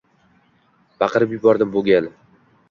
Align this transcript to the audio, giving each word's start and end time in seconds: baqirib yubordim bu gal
baqirib 1.03 1.37
yubordim 1.37 1.77
bu 1.77 1.85
gal 1.91 2.09